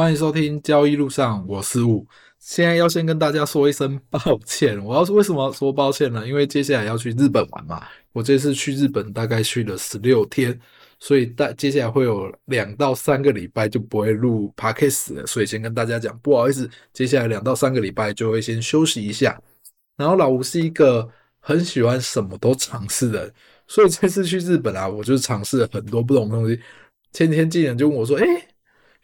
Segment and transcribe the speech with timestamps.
[0.00, 2.06] 欢迎收听交易路上，我是吴。
[2.38, 6.26] 现在要先跟大家说一声抱歉， 我要是为什么要说抱歉呢？
[6.26, 7.86] 因为接下来要去日本玩嘛。
[8.12, 10.58] 我这次去日本大概去了十六天，
[10.98, 19.38] 所以大接下来会有两到三个礼拜就不会录 Podcast 了，所以先跟大家讲，不好意思，接下来两到三个礼拜就会先休息一下。
[19.98, 21.06] 然后老吴是一个
[21.40, 23.34] 很喜欢什么都尝试的人，
[23.66, 26.58] 所以这次去日本啊，我就尝试了很多不同的东西。
[27.12, 28.24] 前天竟然就问我说：“诶，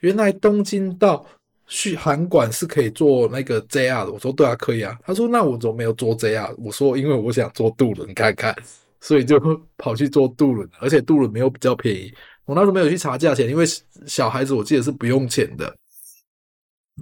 [0.00, 1.26] 原来东京到
[1.66, 8.54] 去函馆是可以坐那个 JR 的。”我说：“对啊，可以啊。”他说：“那我怎么没有坐 JR？” 我说：“因为我想坐渡轮看看，
[9.00, 9.40] 所以就
[9.76, 12.12] 跑去坐渡轮，而且渡轮没有比较便宜。
[12.44, 13.64] 我那时候没有去查价钱，因为
[14.06, 15.74] 小孩子我记得是不用钱的。”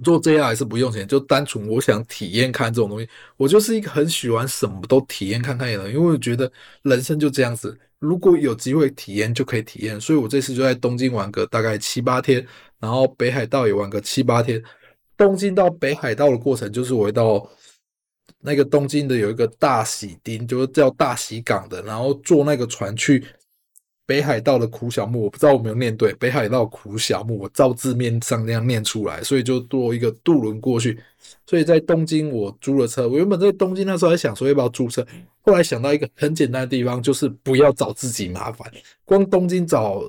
[0.03, 3.07] 做 JR 还是不用钱，就单纯我想体验看这种东西。
[3.37, 6.51] 我就是一个很喜欢什么都体验看看的人，因为我觉得
[6.81, 9.99] 人生就这样子，如果有机会体验就可以体验。
[9.99, 12.45] 所以我这次就在东京玩个大概七八天，
[12.79, 14.61] 然后北海道也玩个七八天。
[15.17, 17.49] 东京到北海道的过程就是我到
[18.41, 23.23] 那个东京的有一个大喜町，就是叫大喜港的，然后坐那个船去。
[24.05, 26.13] 北海道的苦小木，我不知道我没有念对。
[26.13, 30.99] 北海道苦小木，我照字面上那样念出来，所以就坐一个渡轮过去。
[31.47, 35.05] 所以在东京我租了车，我原本在东京那时候还想说要不要租车，
[35.41, 38.71] 后来想到一个很简单的地方，就是不要找自己麻烦。
[39.03, 40.03] 光东京找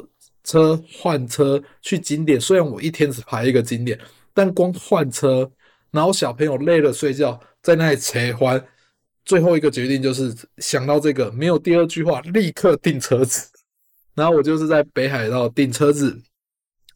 [0.45, 3.99] 车换车去景点，虽然我一天只排一个景点，
[4.35, 5.51] 但光换车，
[5.91, 8.63] 然后小朋友累了睡觉，在那里切换，
[9.25, 13.49] 最后一个决定就是想到这个，没有第二句话，立刻订车子。
[14.17, 16.21] 然后我就是在北海道订车子，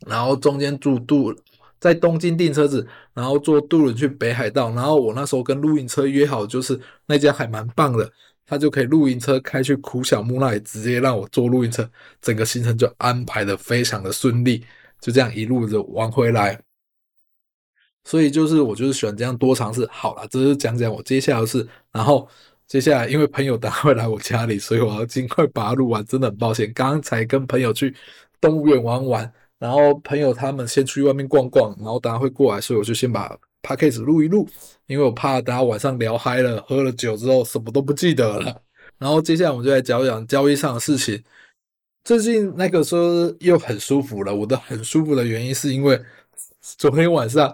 [0.06, 1.32] 然后中间住渡，
[1.78, 4.70] 在东京订车子，然后坐渡轮去北海道。
[4.70, 8.10] 然后我那时候跟露营车约好，就是那家还蛮棒的，
[8.46, 11.86] 他就可以露营车开去苦小木那里，直接让我坐露营车，
[12.22, 14.64] 整个行程就安排的非常的顺利，
[14.98, 16.58] 就这样一路的玩回来。
[18.05, 19.86] 所以就是我就是喜欢这样多尝试。
[19.92, 22.27] 好了，这是讲讲我接下来的事，然后。
[22.70, 26.05] 接下来，因为朋友等会来我家里，所以我要尽快把它录完。
[26.06, 27.92] 真的很抱歉， 刚才跟朋友去
[28.40, 34.48] 动物园玩玩，然后朋友他们先去外面逛逛，然后等下会过来，所以我就先把 podcast 录一录，
[34.86, 38.62] 因为我怕等下晚上聊嗨了，喝了酒之后什么都不记得了。
[38.98, 41.20] 然后接下来我们就来讲讲交易上的事情。
[42.05, 46.00] 最近那个说又很舒服了，我的很舒服的原因是因为
[46.61, 47.52] 昨天晚上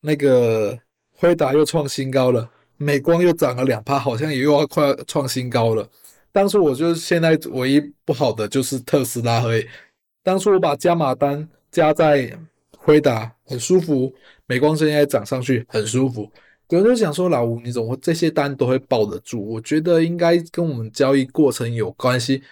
[0.00, 0.78] 那个
[1.14, 2.50] 辉达又创新高了。
[2.78, 5.86] 美光又涨了两趴，好像也又要快要创新高了。
[6.32, 9.66] 当初我就现在唯一不好的就是特斯拉而已。
[10.22, 12.32] 当初我把加码单加在
[12.76, 14.12] 辉达，很舒服。
[14.46, 16.30] 美光现在涨上去，很舒服。
[16.68, 19.40] 有人就想说，老吴你怎么这些单都会抱得住？
[19.40, 22.42] 我觉得应该跟我们交易过程有关系。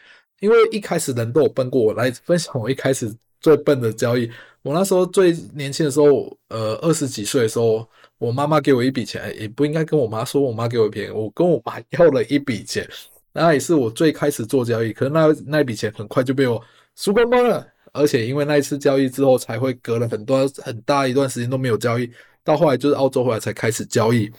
[0.41, 3.11] 因为一开始人都有奔过，我来分享我一开始
[3.47, 4.29] 最笨的交易。
[4.63, 7.89] 我那时候最年轻的时候，呃，二十几岁的时候。
[8.19, 12.89] 我妈妈给我一笔钱，也不应该跟我妈说，我妈给我钱，我跟我妈要了一笔钱，
[13.35, 16.59] 那也是我最开始做交易，可是那那笔钱很快就被我
[16.95, 22.11] 输光光了，而且因为那一次交易之后，才会隔了很多很大一段时间都没有交易，
[22.43, 24.33] 到后来就是澳洲回来才开始交易。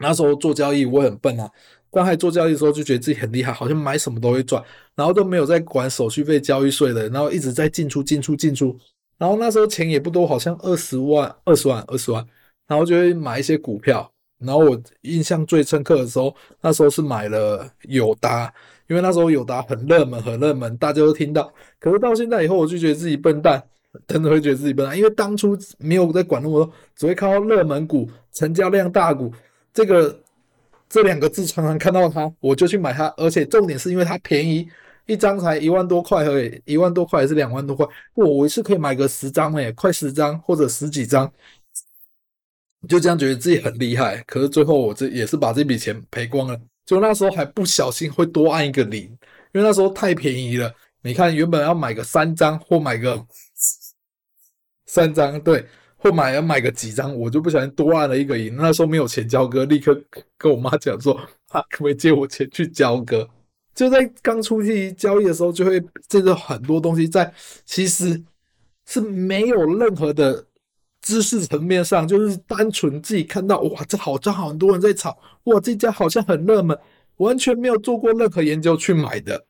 [0.00, 1.48] 那时候做交易我很笨啊，
[1.90, 4.62] 刚开始做交易的时候就觉得自己很厉害，好像买什么都会赚，
[4.94, 8.76] 然后都没有在管手续费、交易税的，然后一直在进出、进出、进出，
[9.18, 12.26] 然后那时候钱也不多，好像二十万、二十万、二十万。
[12.66, 14.08] 然后就会买一些股票，
[14.38, 18.44] 然后我印象最深刻的时候，那时候是买了友达，
[18.86, 21.52] 因为那时候友达很热门，很热门，大家都听到。
[21.80, 23.60] 可是到现在以后，我就觉得自己笨蛋，
[24.06, 29.32] 真的会觉得自己笨蛋，因为当初没有在管那么多，只会看到热门股、成交量大股，
[29.74, 30.16] 这个
[30.90, 33.06] 这两个字常常看到它，我就去买它。
[33.16, 34.68] 而且重点是因为它便宜，
[35.06, 41.32] 一张才一万多块而已，一万多块还是两万多块，我我一次可以买个十张诶，快十张或者十几张。
[42.88, 46.60] 就这样觉得自己很厉害，可是最后我这也是把这笔钱赔光了。
[46.84, 49.02] 就那时候还不小心会多按一个零，
[49.52, 50.74] 因为那时候太便宜了。
[51.02, 53.24] 你看原本要买个三张或买个
[54.86, 55.64] 三张，对，
[56.00, 58.56] 或买要买个几张，我就不小心多按了一个零。
[58.56, 59.96] 那时候没有钱交割，立刻
[60.36, 61.14] 跟我妈讲说
[61.52, 63.28] ：“啊，可不可以借我钱去交割？”
[63.74, 67.32] 就在刚出去交易的时候，就会这个很多东西在，
[67.64, 68.20] 其实
[68.86, 70.46] 是没有任何的。
[71.02, 76.78] 知识层面上，就是单纯自己看到哇，这好像很多人在炒，哇，这家好像很热门，
[77.16, 79.46] 完全没有做过任何研究去买的。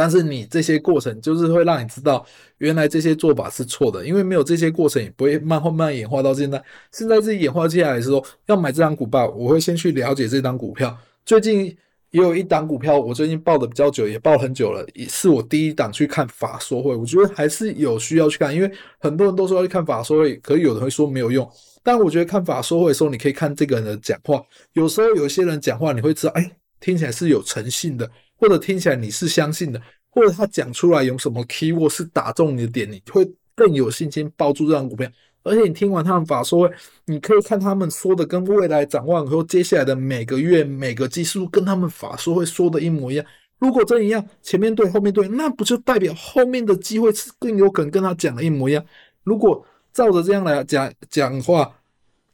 [0.00, 2.24] 但是你这些过程，就是会让你知道，
[2.56, 6.64] 原来这些做法是错的，因为没有这些过程，也不会慢慢慢演化到现在。
[6.90, 11.66] 现在自己演化接下来的时候，要买这张股票，我会先去了解这张股票最近
[12.12, 16.96] 也有一档股票，我最近报的比较久，也报很久了，也是我第一档去看法说会。
[16.96, 21.46] 我觉得还是有需要去看，因为很多人都说要去看法说会，可是有人会说没有用。
[21.82, 24.42] 但我觉得看法说会的时候，你可以看这个人的讲话，
[24.72, 26.50] 有时候有些人讲话，你会知道，哎，
[26.80, 35.06] 听起来是有诚信的，或者听起来你是相信的，或者他讲出来有什么 keyword 是打中你的点，你会更有信心抱住这张股票。
[35.42, 36.74] 而且你听完他们法说会，
[37.06, 43.24] 你可以看他们说的跟未来展望和接下来的每个月每个季数跟他们法说会说的一模一样。
[43.58, 48.82] 如果真一样，前面对后面对，那不就代表后面的机会是更有可能跟他讲的一模一样？
[49.22, 51.70] 如果照着这样来讲讲话，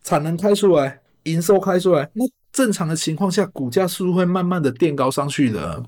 [0.02, 5.82] 产能开出来，营收开出来，那正常的情况下，股价是不是会慢慢的垫高上去的？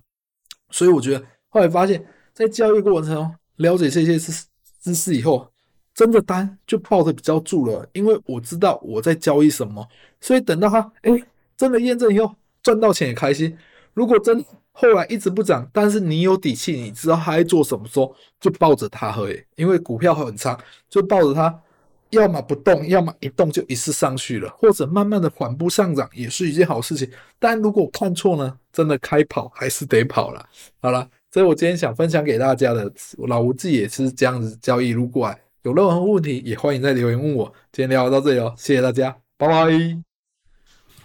[0.71, 4.33] 所以我觉得后来发现，在交易过程中了解这些知
[4.81, 5.51] 知识以后。
[5.95, 9.85] 真的单就抱得比较住了，因为我知道我在交易什么，
[10.21, 11.11] 所以等到他哎、
[11.57, 12.33] 真的验证以后
[12.63, 13.59] 赚到钱也开心。
[13.95, 19.43] 如果真后来一直不涨，但是你有底气，你知道他在做什么时候，就抱着它而已。
[19.57, 20.57] 因为股票很长，
[20.89, 21.61] 就抱着它，
[22.11, 27.11] 要么不动，要么一动就一次上去了，或者慢慢的缓步上涨也是一件好事情。
[27.39, 30.45] 但如果看错呢，真的开跑还是得跑了。
[30.81, 32.91] 好了，这是我今天想分享给大家的，
[33.27, 35.39] 老吴自己也是这样子交易路过来。
[35.63, 37.53] 有任何问题也欢迎在留言问我。
[37.73, 40.08] 今天聊到这里哦，谢谢大家，拜拜。